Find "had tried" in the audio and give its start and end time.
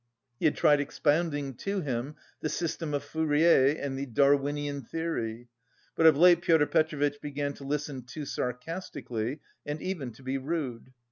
0.45-0.79